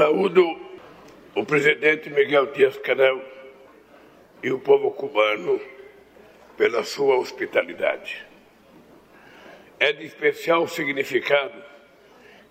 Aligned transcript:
Saúdo 0.00 0.58
o 1.36 1.44
presidente 1.44 2.08
Miguel 2.08 2.46
Dias-Canel 2.46 3.22
e 4.42 4.50
o 4.50 4.58
povo 4.58 4.92
cubano 4.92 5.60
pela 6.56 6.82
sua 6.84 7.16
hospitalidade. 7.16 8.26
É 9.78 9.92
de 9.92 10.06
especial 10.06 10.66
significado 10.66 11.62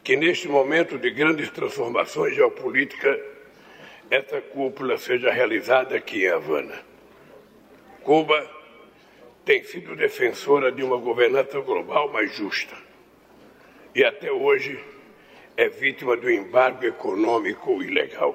que, 0.04 0.16
neste 0.16 0.48
momento 0.48 1.00
de 1.00 1.10
grandes 1.10 1.50
transformações 1.50 2.36
geopolíticas, 2.36 3.20
essa 4.12 4.40
cúpula 4.42 5.00
seja 5.00 5.32
realizada 5.32 5.96
aqui 5.96 6.26
em 6.26 6.30
Havana. 6.30 6.80
Cuba 8.04 8.48
tem 9.44 9.64
sido 9.64 9.96
defensora 9.96 10.72
de 10.72 10.84
uma 10.84 10.98
governança 10.98 11.60
global 11.62 12.14
mais 12.14 12.32
justa 12.32 12.76
e 13.96 14.04
até 14.04 14.32
hoje 14.32 14.80
é 15.60 15.68
vítima 15.68 16.16
do 16.16 16.32
embargo 16.32 16.86
econômico 16.86 17.84
ilegal. 17.84 18.34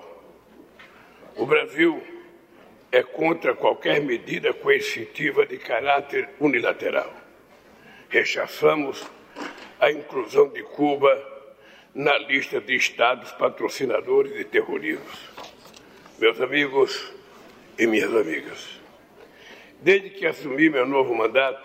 O 1.35 1.47
Brasil 1.47 2.03
é 2.93 3.03
contra 3.03 3.55
qualquer 3.55 3.99
medida 4.03 4.53
coercitiva 4.53 5.47
de 5.47 5.57
caráter 5.57 6.29
unilateral. 6.39 7.11
Rechaçamos 8.11 9.11
a 9.81 9.91
inclusão 9.91 10.51
de 10.51 10.63
Cuba 10.65 11.19
na 11.95 12.19
lista 12.19 12.61
de 12.61 12.77
estados 12.77 13.33
patrocinadores 13.33 14.35
de 14.35 14.45
terrorismo. 14.45 15.07
Meus 16.19 16.39
amigos 16.43 17.11
e 17.79 17.87
minhas 17.87 18.15
amigas, 18.15 18.69
desde 19.81 20.11
que 20.11 20.27
assumi 20.27 20.69
meu 20.69 20.85
novo 20.85 21.15
mandato, 21.15 21.65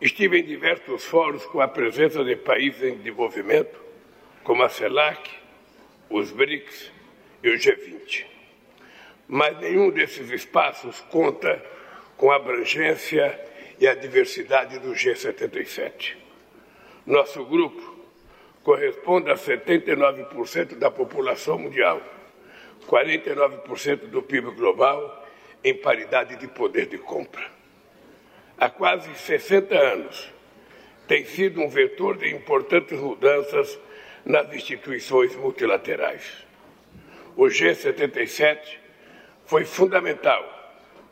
estive 0.00 0.40
em 0.40 0.44
diversos 0.44 1.04
fóruns 1.04 1.46
com 1.46 1.60
a 1.60 1.68
presença 1.68 2.24
de 2.24 2.34
países 2.34 2.82
em 2.82 2.96
desenvolvimento, 2.96 3.89
como 4.44 4.62
a 4.62 4.68
CELAC, 4.68 5.30
os 6.08 6.30
BRICS 6.30 6.92
e 7.42 7.50
o 7.50 7.54
G20 7.54 8.30
mas 9.32 9.56
nenhum 9.60 9.90
desses 9.90 10.28
espaços 10.28 11.00
conta 11.02 11.64
com 12.16 12.32
a 12.32 12.36
abrangência 12.36 13.40
e 13.78 13.86
a 13.86 13.94
diversidade 13.94 14.80
do 14.80 14.90
G77. 14.90 16.16
Nosso 17.06 17.44
grupo 17.44 17.96
corresponde 18.64 19.30
a 19.30 19.36
79% 19.36 20.76
da 20.76 20.90
população 20.90 21.60
mundial, 21.60 22.02
49% 22.88 24.08
do 24.08 24.20
PIB 24.20 24.50
global 24.50 25.28
em 25.62 25.74
paridade 25.74 26.34
de 26.34 26.48
poder 26.48 26.86
de 26.86 26.98
compra. 26.98 27.46
Há 28.58 28.68
quase 28.68 29.14
60 29.14 29.78
anos, 29.78 30.32
tem 31.06 31.24
sido 31.24 31.60
um 31.60 31.68
vetor 31.68 32.16
de 32.16 32.34
importantes 32.34 32.98
mudanças 32.98 33.78
nas 34.24 34.52
instituições 34.54 35.34
multilaterais. 35.36 36.46
O 37.36 37.44
G77 37.44 38.78
foi 39.46 39.64
fundamental 39.64 40.58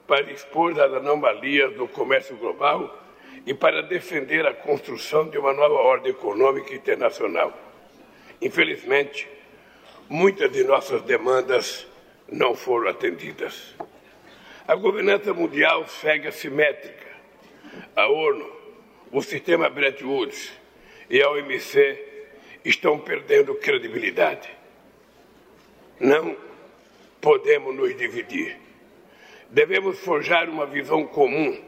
para 0.06 0.30
expor 0.32 0.72
as 0.72 0.92
anomalias 0.92 1.74
do 1.74 1.86
comércio 1.88 2.36
global 2.36 3.02
e 3.46 3.54
para 3.54 3.82
defender 3.82 4.46
a 4.46 4.54
construção 4.54 5.28
de 5.28 5.38
uma 5.38 5.52
nova 5.52 5.74
ordem 5.74 6.12
econômica 6.12 6.74
internacional. 6.74 7.52
Infelizmente, 8.40 9.28
muitas 10.08 10.50
de 10.50 10.64
nossas 10.64 11.02
demandas 11.02 11.86
não 12.30 12.54
foram 12.54 12.90
atendidas. 12.90 13.74
A 14.66 14.74
governança 14.74 15.32
mundial 15.32 15.86
segue 15.88 16.28
assimétrica. 16.28 17.06
A 17.96 18.06
ONU, 18.06 18.52
o 19.10 19.22
sistema 19.22 19.68
Bretton 19.68 20.06
Woods 20.06 20.52
e 21.08 21.22
a 21.22 21.30
OMC 21.30 22.07
estão 22.64 22.98
perdendo 22.98 23.54
credibilidade. 23.54 24.48
Não 26.00 26.36
podemos 27.20 27.74
nos 27.74 27.96
dividir. 27.96 28.56
Devemos 29.50 29.98
forjar 29.98 30.48
uma 30.48 30.66
visão 30.66 31.06
comum 31.06 31.58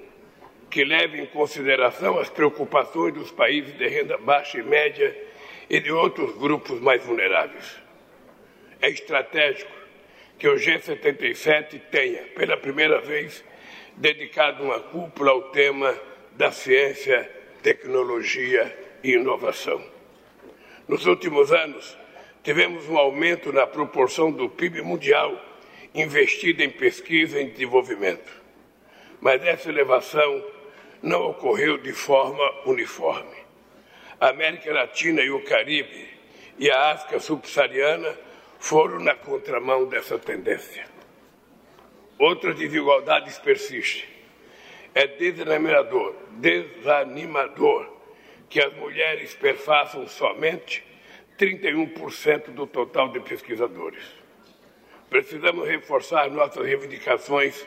que 0.71 0.85
leve 0.85 1.21
em 1.21 1.27
consideração 1.27 2.19
as 2.19 2.29
preocupações 2.29 3.13
dos 3.13 3.31
países 3.31 3.77
de 3.77 3.89
renda 3.89 4.17
baixa 4.19 4.59
e 4.59 4.63
média 4.63 5.17
e 5.69 5.81
de 5.81 5.91
outros 5.91 6.37
grupos 6.37 6.81
mais 6.81 7.05
vulneráveis. 7.05 7.77
É 8.81 8.89
estratégico 8.89 9.73
que 10.39 10.49
o 10.49 10.55
G77 10.55 11.81
tenha, 11.91 12.23
pela 12.35 12.57
primeira 12.57 13.01
vez, 13.01 13.45
dedicado 13.97 14.63
uma 14.63 14.81
cúpula 14.81 15.33
ao 15.33 15.51
tema 15.51 15.95
da 16.33 16.51
ciência, 16.51 17.31
tecnologia 17.63 18.75
e 19.03 19.13
inovação. 19.13 20.00
Nos 20.91 21.07
últimos 21.07 21.53
anos, 21.53 21.97
tivemos 22.43 22.89
um 22.89 22.99
aumento 22.99 23.53
na 23.53 23.65
proporção 23.65 24.33
do 24.33 24.49
PIB 24.49 24.83
mundial 24.83 25.41
investido 25.95 26.65
em 26.65 26.69
pesquisa 26.69 27.41
e 27.41 27.49
desenvolvimento. 27.49 28.29
Mas 29.21 29.41
essa 29.45 29.69
elevação 29.69 30.45
não 31.01 31.31
ocorreu 31.31 31.79
de 31.79 31.93
forma 31.93 32.43
uniforme. 32.67 33.37
A 34.19 34.31
América 34.31 34.73
Latina 34.73 35.23
e 35.23 35.31
o 35.31 35.45
Caribe 35.45 36.09
e 36.59 36.69
a 36.69 36.91
África 36.91 37.21
subsaariana 37.21 38.13
foram 38.59 38.99
na 38.99 39.15
contramão 39.15 39.87
dessa 39.87 40.19
tendência. 40.19 40.87
Outras 42.19 42.57
desigualdades 42.57 43.39
persistem. 43.39 44.09
É 44.93 45.07
desanimador, 45.07 46.17
desanimador 46.33 48.00
que 48.51 48.61
as 48.61 48.75
mulheres 48.75 49.33
perfaçam 49.33 50.07
somente 50.09 50.85
31% 51.39 52.51
do 52.51 52.67
total 52.67 53.09
de 53.09 53.21
pesquisadores. 53.21 54.03
Precisamos 55.09 55.67
reforçar 55.69 56.29
nossas 56.31 56.67
reivindicações 56.67 57.65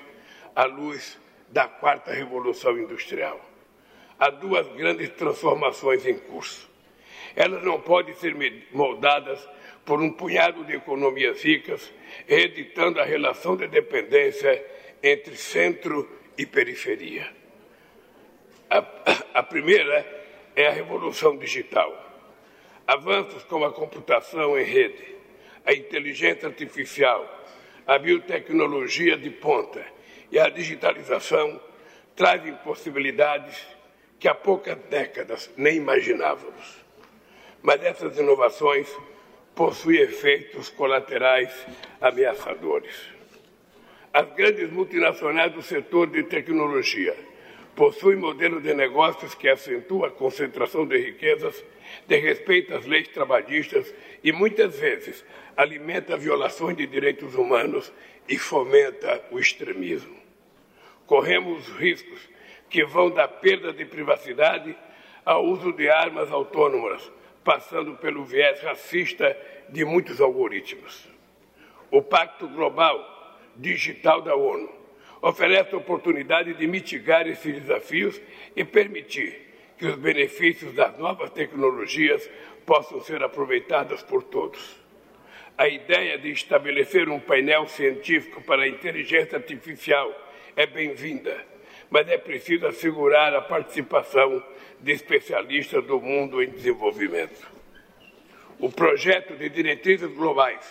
à 0.54 0.66
luz 0.66 1.18
da 1.50 1.68
quarta 1.68 2.12
revolução 2.12 2.78
industrial. 2.78 3.40
Há 4.20 4.30
duas 4.30 4.68
grandes 4.74 5.10
transformações 5.12 6.06
em 6.06 6.18
curso. 6.18 6.70
Elas 7.36 7.64
não 7.64 7.80
podem 7.80 8.14
ser 8.16 8.36
moldadas 8.72 9.48
por 9.86 10.02
um 10.02 10.12
punhado 10.12 10.64
de 10.66 10.74
economias 10.76 11.42
ricas, 11.42 11.92
reeditando 12.28 13.00
a 13.00 13.06
relação 13.06 13.56
de 13.56 13.68
dependência 13.68 14.64
entre 15.02 15.36
centro 15.36 16.10
e 16.38 16.46
periferia. 16.46 17.28
A, 18.70 18.78
a 19.34 19.44
primeira 19.44 20.22
é 20.56 20.68
a 20.68 20.72
revolução 20.72 21.38
digital 21.38 22.03
Avanços 22.86 23.44
como 23.44 23.64
a 23.64 23.72
computação 23.72 24.59
em 24.59 24.64
rede, 24.64 25.16
a 25.66 25.74
inteligência 25.74 26.50
artificial, 26.50 27.25
a 27.88 27.97
biotecnologia 27.97 29.18
de 29.18 29.30
ponta 29.30 29.86
e 30.30 30.38
a 30.38 30.50
digitalização 30.50 31.62
trazem 32.14 32.53
possibilidades 32.58 33.66
que 34.19 34.28
há 34.28 34.36
poucas 34.36 34.78
décadas 34.90 35.50
nem 35.56 35.78
imaginávamos. 35.78 36.84
Mas 37.62 37.81
essas 37.84 38.18
inovações 38.18 38.94
possuem 39.56 40.02
efeitos 40.02 40.70
colaterais 40.70 41.53
ameaçadores. 42.02 42.94
As 44.12 44.30
grandes 44.34 44.70
multinacionais 44.70 45.53
do 45.53 45.62
setor 45.62 46.08
de 46.08 46.24
tecnologia 46.24 47.16
possui 47.75 48.16
modelos 48.16 48.61
de 48.61 48.73
negócios 48.73 49.34
que 49.34 49.50
acentuam 49.50 50.06
a 50.06 50.11
concentração 50.11 50.85
de 50.85 50.97
riquezas, 50.97 51.63
desrespeita 52.07 52.78
as 52.78 52.85
leis 52.85 53.07
trabalhistas 53.07 53.94
e, 54.23 54.31
muitas 54.31 54.79
vezes, 54.79 55.25
alimenta 55.57 56.17
violações 56.17 56.78
de 56.78 56.85
direitos 56.85 57.35
humanos 57.35 57.91
e 58.28 58.38
fomenta 58.38 59.23
o 59.31 59.39
extremismo. 59.39 60.16
Corremos 61.06 61.67
riscos 61.69 62.29
que 62.69 62.85
vão 62.85 63.09
da 63.09 63.28
perda 63.28 63.73
de 63.73 63.85
privacidade 63.85 64.75
ao 65.25 65.45
uso 65.45 65.72
de 65.73 65.90
armas 65.90 66.31
autônomas, 66.31 67.11
passando 67.44 67.95
pelo 67.97 68.23
viés 68.23 68.61
racista 68.61 69.38
de 69.69 69.84
muitos 69.84 70.22
algoritmos. 70.22 71.08
O 71.91 72.02
Pacto 72.02 72.47
Global 72.47 73.11
Digital 73.55 74.22
da 74.22 74.35
ONU 74.35 74.83
oferece 75.23 75.73
a 75.73 75.78
oportunidade 75.78 76.53
de 76.53 76.67
mitigar 76.67 77.25
esses 77.28 77.61
desafios 77.61 78.22
e 78.53 78.66
permitir 78.66 79.53
que 79.78 79.85
os 79.87 79.96
benefícios 79.96 80.73
das 80.73 80.97
novas 80.99 81.29
tecnologias 81.29 82.29
possam 82.66 83.02
ser 83.02 83.23
aproveitados 83.23 84.03
por 84.03 84.22
todos. 84.22 84.78
A 85.58 85.70
ideia 85.70 86.17
de 86.17 86.29
estabelecer 86.29 87.08
um 87.08 87.22
painel 87.22 87.67
científico 87.67 88.41
para 88.41 88.64
a 88.64 88.67
inteligência 88.67 89.37
artificial 89.37 90.14
é 90.58 90.67
bem-vinda, 90.67 91.41
mas 91.90 92.05
é 92.09 92.17
preciso 92.17 92.67
assegurar 92.67 93.34
a 93.34 93.41
participação 93.41 94.43
de 94.81 94.91
especialistas 94.91 95.85
do 95.85 96.02
mundo 96.02 96.43
em 96.43 96.49
desenvolvimento. 96.49 97.49
O 98.59 98.69
projeto 98.69 99.37
de 99.37 99.47
diretrizes 99.47 100.11
globais 100.11 100.69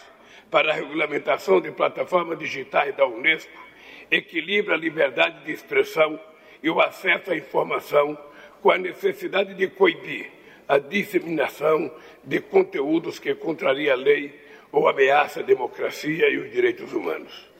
para 0.50 0.72
a 0.72 0.74
regulamentação 0.74 1.58
de 1.58 1.70
plataformas 1.70 2.38
digitais 2.38 2.94
da 2.94 3.06
Unesco 3.06 3.71
equilibra 4.12 4.74
a 4.74 4.78
liberdade 4.78 5.42
de 5.44 5.52
expressão 5.52 6.20
e 6.62 6.68
o 6.68 6.80
acesso 6.80 7.32
à 7.32 7.36
informação 7.36 8.16
com 8.60 8.70
a 8.70 8.76
necessidade 8.76 9.54
de 9.54 9.66
coibir 9.68 10.30
a 10.68 10.78
disseminação 10.78 11.90
de 12.22 12.38
conteúdos 12.40 13.18
que 13.18 13.34
contraria 13.34 13.94
a 13.94 13.96
lei 13.96 14.38
ou 14.70 14.86
ameaça 14.86 15.40
a 15.40 15.42
democracia 15.42 16.28
e 16.28 16.36
os 16.38 16.52
direitos 16.52 16.92
humanos. 16.92 17.50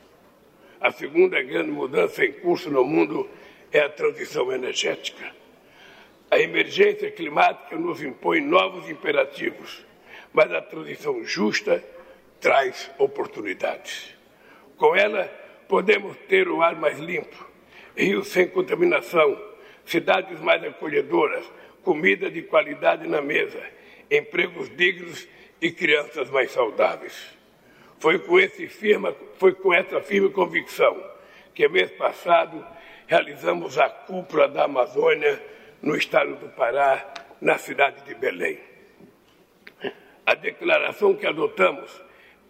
A 0.79 0.91
segunda 0.91 1.41
grande 1.41 1.71
mudança 1.71 2.23
em 2.23 2.31
curso 2.31 2.69
no 2.69 2.83
mundo 2.83 3.29
é 3.71 3.79
a 3.79 3.89
transição 3.89 4.51
energética. 4.51 5.31
A 6.29 6.39
emergência 6.39 7.09
climática 7.11 7.75
nos 7.75 8.01
impõe 8.01 8.41
novos 8.41 8.89
imperativos, 8.89 9.85
mas 10.31 10.51
a 10.51 10.61
transição 10.61 11.23
justa 11.23 11.83
traz 12.39 12.89
oportunidades. 12.97 14.15
Com 14.77 14.95
ela, 14.95 15.42
podemos 15.67 16.15
ter 16.27 16.47
o 16.47 16.61
ar 16.61 16.75
mais 16.75 16.99
limpo, 16.99 17.47
rios 17.95 18.27
sem 18.29 18.47
contaminação, 18.47 19.39
cidades 19.85 20.39
mais 20.39 20.63
acolhedoras, 20.63 21.49
comida 21.83 22.29
de 22.29 22.41
qualidade 22.41 23.07
na 23.07 23.21
mesa, 23.21 23.61
empregos 24.09 24.69
dignos 24.75 25.27
e 25.61 25.71
crianças 25.71 26.29
mais 26.29 26.51
saudáveis. 26.51 27.37
Foi 27.99 28.19
com, 28.19 28.39
esse 28.39 28.67
firma, 28.67 29.15
foi 29.37 29.53
com 29.53 29.73
essa 29.73 30.01
firme 30.01 30.29
convicção 30.29 31.01
que, 31.53 31.67
mês 31.67 31.91
passado, 31.91 32.65
realizamos 33.07 33.77
a 33.77 33.89
cúpula 33.89 34.47
da 34.47 34.65
Amazônia 34.65 35.41
no 35.81 35.95
estado 35.95 36.35
do 36.35 36.49
Pará, 36.49 37.13
na 37.39 37.57
cidade 37.57 38.03
de 38.05 38.15
Belém. 38.15 38.59
A 40.25 40.33
declaração 40.33 41.13
que 41.13 41.27
adotamos 41.27 42.01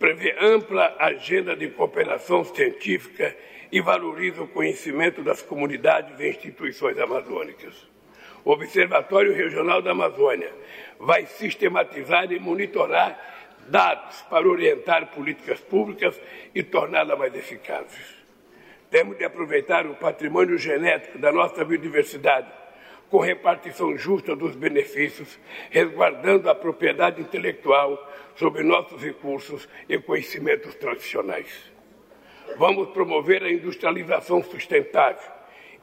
prevê 0.04 0.36
ampla 0.38 0.98
agenda 1.00 1.56
de 1.56 1.70
cooperação 1.70 2.44
científica 2.44 3.34
e 3.72 3.80
valoriza 3.80 4.44
o 4.44 4.48
conhecimento 4.50 5.24
das 5.24 5.42
comunidades 5.42 6.20
e 6.20 6.28
instituições 6.28 7.00
amazônicas. 7.00 7.88
O 8.44 8.52
Observatório 8.52 9.34
Regional 9.34 9.82
da 9.82 9.92
Amazônia 9.92 10.52
vai 11.00 11.26
sistematizar 11.26 12.30
e 12.34 12.38
monitorar 12.38 13.18
dados 13.70 14.22
para 14.24 14.46
orientar 14.46 15.08
políticas 15.08 15.62
públicas 15.62 16.20
e 16.54 16.62
torná-las 16.62 17.18
mais 17.18 17.34
eficazes. 17.34 18.14
Temos 18.92 19.18
de 19.18 19.24
aproveitar 19.24 19.88
o 19.88 19.96
patrimônio 19.96 20.58
genético 20.58 21.18
da 21.18 21.32
nossa 21.32 21.64
biodiversidade 21.64 22.52
com 23.14 23.20
repartição 23.20 23.96
justa 23.96 24.36
dos 24.36 24.56
benefícios, 24.56 25.38
resguardando 25.70 26.50
a 26.50 26.56
propriedade 26.56 27.22
intelectual 27.22 28.12
sobre 28.36 28.64
nossos 28.64 29.04
recursos 29.04 29.70
e 29.88 30.00
conhecimentos 30.00 30.74
tradicionais. 30.74 31.72
Vamos 32.58 32.90
promover 32.90 33.44
a 33.44 33.52
industrialização 33.52 34.42
sustentável, 34.42 35.32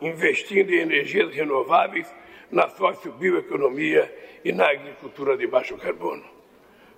investindo 0.00 0.72
em 0.72 0.80
energias 0.80 1.32
renováveis, 1.32 2.12
na 2.50 2.68
sociobioeconomia 2.68 4.12
e 4.44 4.50
na 4.50 4.68
agricultura 4.68 5.36
de 5.36 5.46
baixo 5.46 5.76
carbono. 5.76 6.24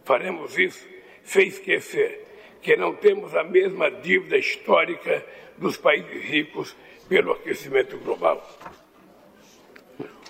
Faremos 0.02 0.56
isso 0.56 0.88
sem 1.22 1.48
esquecer 1.48 2.24
que 2.62 2.74
não 2.74 2.94
temos 2.94 3.36
a 3.36 3.44
mesma 3.44 3.90
dívida 3.90 4.38
histórica 4.38 5.22
dos 5.58 5.76
países 5.76 6.24
ricos 6.24 6.74
pelo 7.06 7.32
aquecimento 7.32 7.98
global 7.98 8.42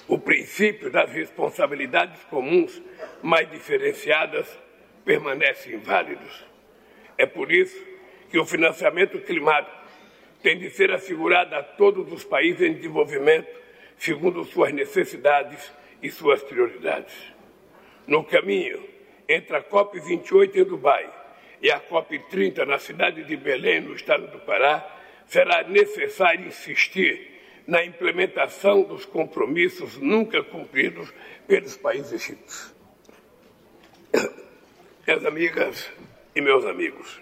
o 0.09 0.19
princípio 0.19 0.91
das 0.91 1.11
responsabilidades 1.11 2.23
comuns 2.25 2.83
mais 3.23 3.51
diferenciadas 3.51 4.47
permanece 5.05 5.75
inválido. 5.75 6.27
É 7.17 7.27
por 7.27 7.53
isso 7.53 7.81
que 8.31 8.39
o 8.39 8.47
financiamento 8.47 9.19
climático 9.21 9.77
tem 10.43 10.59
de 10.59 10.71
ser 10.71 10.91
assegurado 10.91 11.55
a 11.55 11.63
todos 11.63 12.13
os 12.13 12.25
países 12.25 12.63
em 12.63 12.75
desenvolvimento 12.75 13.49
segundo 13.97 14.45
suas 14.45 14.73
necessidades 14.73 15.73
e 16.03 16.11
suas 16.11 16.43
prioridades. 16.43 17.15
No 18.07 18.25
caminho 18.25 18.83
entre 19.29 19.57
a 19.57 19.63
COP28 19.63 20.57
em 20.57 20.65
Dubai 20.65 21.09
e 21.63 21.71
a 21.71 21.81
COP30 21.81 22.67
na 22.67 22.79
cidade 22.79 23.23
de 23.23 23.37
Belém, 23.37 23.81
no 23.81 23.95
estado 23.95 24.27
do 24.27 24.41
Pará, 24.41 24.85
será 25.27 25.63
necessário 25.63 26.47
insistir 26.47 27.32
na 27.67 27.85
implementação 27.85 28.83
dos 28.83 29.05
compromissos 29.05 29.99
nunca 29.99 30.43
cumpridos 30.43 31.13
pelos 31.47 31.77
países 31.77 32.27
ricos. 32.27 32.75
Minhas 35.07 35.25
amigas 35.25 35.91
e 36.35 36.41
meus 36.41 36.65
amigos, 36.65 37.21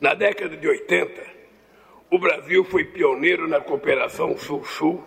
na 0.00 0.14
década 0.14 0.56
de 0.56 0.66
80, 0.66 1.22
o 2.10 2.18
Brasil 2.18 2.64
foi 2.64 2.84
pioneiro 2.84 3.46
na 3.46 3.60
cooperação 3.60 4.36
Sul-Sul 4.36 5.02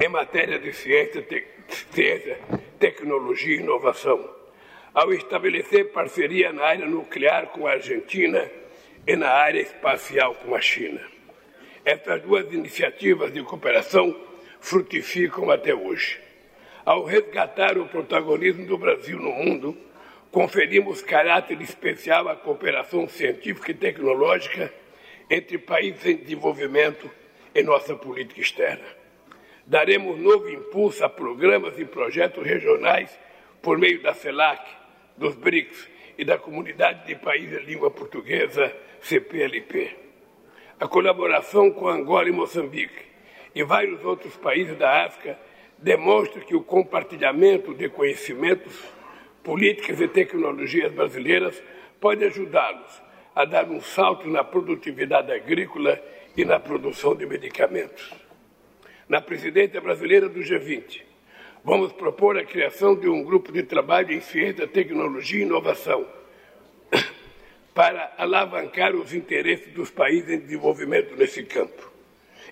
em 0.00 0.08
matéria 0.08 0.58
de 0.58 0.72
ciência, 0.72 1.22
te 1.22 1.44
ciência, 1.92 2.38
tecnologia 2.78 3.56
e 3.56 3.60
inovação, 3.60 4.24
ao 4.94 5.12
estabelecer 5.12 5.92
parceria 5.92 6.52
na 6.52 6.64
área 6.64 6.86
nuclear 6.86 7.48
com 7.48 7.66
a 7.66 7.72
Argentina 7.72 8.48
e 9.06 9.16
na 9.16 9.28
área 9.28 9.60
espacial 9.60 10.34
com 10.36 10.54
a 10.54 10.60
China. 10.60 11.15
Essas 11.86 12.20
duas 12.20 12.52
iniciativas 12.52 13.32
de 13.32 13.44
cooperação 13.44 14.12
frutificam 14.58 15.52
até 15.52 15.72
hoje. 15.72 16.20
Ao 16.84 17.04
resgatar 17.04 17.78
o 17.78 17.86
protagonismo 17.86 18.66
do 18.66 18.76
Brasil 18.76 19.16
no 19.20 19.30
mundo, 19.30 19.78
conferimos 20.32 21.00
caráter 21.00 21.60
especial 21.60 22.26
à 22.28 22.34
cooperação 22.34 23.08
científica 23.08 23.70
e 23.70 23.74
tecnológica 23.74 24.74
entre 25.30 25.58
países 25.58 26.04
em 26.04 26.16
desenvolvimento 26.16 27.08
em 27.54 27.62
nossa 27.62 27.94
política 27.94 28.40
externa. 28.40 28.84
Daremos 29.64 30.18
novo 30.18 30.48
impulso 30.48 31.04
a 31.04 31.08
programas 31.08 31.78
e 31.78 31.84
projetos 31.84 32.44
regionais 32.44 33.16
por 33.62 33.78
meio 33.78 34.02
da 34.02 34.12
CELAC, 34.12 34.68
dos 35.16 35.36
BRICS 35.36 35.88
e 36.18 36.24
da 36.24 36.36
Comunidade 36.36 37.06
de 37.06 37.14
Países 37.14 37.60
de 37.60 37.66
Língua 37.66 37.92
Portuguesa, 37.92 38.74
CPLP. 39.00 40.05
A 40.78 40.86
colaboração 40.86 41.70
com 41.70 41.88
Angola 41.88 42.28
e 42.28 42.32
Moçambique 42.32 43.06
e 43.54 43.64
vários 43.64 44.04
outros 44.04 44.36
países 44.36 44.76
da 44.76 45.06
África 45.06 45.38
demonstra 45.78 46.42
que 46.42 46.54
o 46.54 46.62
compartilhamento 46.62 47.72
de 47.72 47.88
conhecimentos, 47.88 48.84
políticas 49.42 49.98
e 50.02 50.06
tecnologias 50.06 50.92
brasileiras 50.92 51.62
pode 51.98 52.22
ajudá-los 52.26 53.02
a 53.34 53.46
dar 53.46 53.70
um 53.70 53.80
salto 53.80 54.28
na 54.28 54.44
produtividade 54.44 55.32
agrícola 55.32 55.98
e 56.36 56.44
na 56.44 56.60
produção 56.60 57.14
de 57.14 57.24
medicamentos. 57.24 58.12
Na 59.08 59.22
presidência 59.22 59.80
brasileira 59.80 60.28
do 60.28 60.40
G20, 60.40 61.00
vamos 61.64 61.90
propor 61.92 62.36
a 62.36 62.44
criação 62.44 62.94
de 62.94 63.08
um 63.08 63.24
grupo 63.24 63.50
de 63.50 63.62
trabalho 63.62 64.12
em 64.12 64.20
ciência, 64.20 64.66
tecnologia 64.66 65.40
e 65.40 65.46
inovação 65.46 66.06
para 67.76 68.14
alavancar 68.16 68.96
os 68.96 69.12
interesses 69.12 69.70
dos 69.74 69.90
países 69.90 70.30
em 70.30 70.40
desenvolvimento 70.40 71.14
nesse 71.14 71.42
campo. 71.42 71.92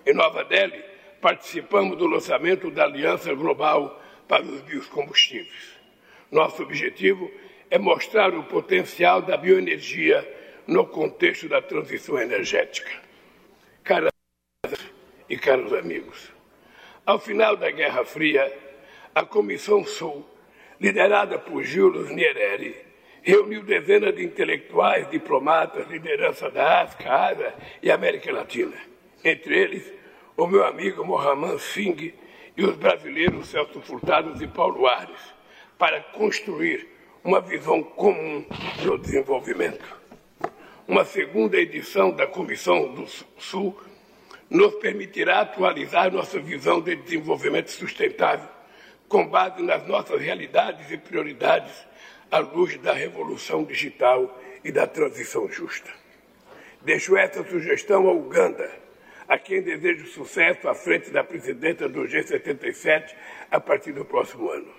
Em 0.05 0.13
Nova 0.13 0.43
Delhi, 0.43 0.85
participamos 1.19 1.97
do 1.97 2.05
lançamento 2.05 2.69
da 2.69 2.83
Aliança 2.83 3.33
Global 3.33 3.99
para 4.27 4.43
os 4.43 4.61
Biocombustíveis. 4.61 5.79
Nosso 6.31 6.61
objetivo 6.61 7.31
é 7.71 7.79
mostrar 7.79 8.35
o 8.35 8.43
potencial 8.43 9.23
da 9.23 9.35
bioenergia 9.35 10.23
no 10.67 10.85
contexto 10.85 11.49
da 11.49 11.59
transição 11.59 12.19
energética. 12.19 12.91
Caras 13.83 14.11
e 15.27 15.35
caros 15.37 15.73
amigos, 15.73 16.31
ao 17.03 17.17
final 17.17 17.55
da 17.55 17.71
Guerra 17.71 18.05
Fria, 18.05 18.55
a 19.15 19.25
Comissão 19.25 19.83
Sul, 19.85 20.23
liderada 20.79 21.39
por 21.39 21.63
Julius 21.63 22.11
Nyerere, 22.11 22.84
reuniu 23.25 23.63
dezenas 23.63 24.15
de 24.15 24.23
intelectuais, 24.23 25.09
diplomatas, 25.09 25.89
liderança 25.89 26.49
da 26.51 26.83
África, 26.83 27.11
Ásia 27.11 27.55
e 27.81 27.89
América 27.89 28.31
Latina. 28.31 28.75
Entre 29.23 29.57
eles, 29.57 29.91
o 30.37 30.45
meu 30.45 30.63
amigo 30.63 31.03
Mohamed 31.03 31.59
Singh 31.59 32.13
e 32.55 32.63
os 32.63 32.75
brasileiros 32.77 33.47
Celso 33.47 33.81
Furtado 33.81 34.41
e 34.41 34.47
Paulo 34.47 34.85
Ares, 34.85 35.33
para 35.75 35.99
construir 36.01 36.87
uma 37.23 37.41
visão 37.41 37.81
comum 37.81 38.45
do 38.83 38.95
desenvolvimento. 38.99 39.99
Uma 40.87 41.03
segunda 41.03 41.57
edição 41.57 42.11
da 42.11 42.27
Comissão 42.27 42.93
do 42.93 43.07
Sul 43.39 43.75
nos 44.47 44.75
permitirá 44.75 45.41
atualizar 45.41 46.13
nossa 46.13 46.39
visão 46.39 46.79
de 46.79 46.95
desenvolvimento 46.95 47.71
sustentável 47.71 48.47
com 49.07 49.27
base 49.27 49.61
nas 49.61 49.87
nossas 49.87 50.21
realidades 50.21 50.91
e 50.91 50.97
prioridades 50.97 51.73
à 52.31 52.39
luz 52.39 52.77
da 52.77 52.93
revolução 52.93 53.63
digital 53.63 54.41
e 54.63 54.71
da 54.71 54.87
transição 54.87 55.49
justa. 55.49 55.91
Deixo 56.81 57.15
essa 57.17 57.43
sugestão 57.43 58.07
ao 58.07 58.17
Uganda, 58.17 58.71
a 59.27 59.37
quem 59.37 59.61
desejo 59.61 60.07
sucesso 60.07 60.67
à 60.67 60.75
frente 60.75 61.09
da 61.09 61.23
presidenta 61.23 61.89
do 61.89 62.01
G77 62.01 63.15
a 63.49 63.59
partir 63.59 63.91
do 63.91 64.05
próximo 64.05 64.49
ano. 64.49 64.71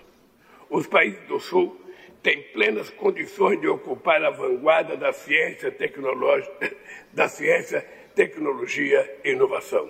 Os 0.69 0.87
países 0.87 1.21
do 1.27 1.39
Sul 1.39 1.79
têm 2.23 2.43
plenas 2.53 2.89
condições 2.89 3.59
de 3.59 3.67
ocupar 3.67 4.23
a 4.23 4.29
vanguarda 4.29 4.95
da 4.95 5.13
ciência, 5.13 5.73
da 7.13 7.27
ciência, 7.27 7.81
tecnologia 8.15 9.19
e 9.23 9.31
inovação. 9.31 9.89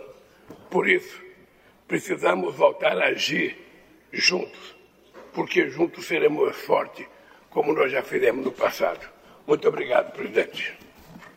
Por 0.70 0.88
isso, 0.88 1.24
precisamos 1.88 2.56
voltar 2.56 2.98
a 3.00 3.08
agir 3.08 3.58
juntos, 4.12 4.76
porque 5.34 5.70
juntos 5.70 6.06
seremos 6.06 6.56
fortes 6.58 7.06
como 7.58 7.74
nós 7.74 7.92
já 7.92 8.04
fizemos 8.04 8.46
no 8.46 8.52
passado. 8.52 9.00
Muito 9.48 9.68
obrigado, 9.68 10.12
presidente. 10.12 10.78